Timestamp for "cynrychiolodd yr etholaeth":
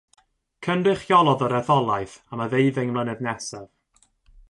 0.67-2.17